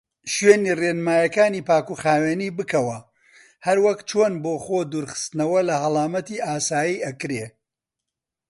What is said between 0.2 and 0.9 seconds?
شوێنی